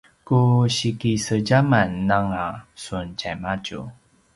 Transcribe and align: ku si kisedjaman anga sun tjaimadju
ku 0.27 0.39
si 0.75 0.89
kisedjaman 0.99 1.91
anga 2.17 2.47
sun 2.83 3.07
tjaimadju 3.19 3.79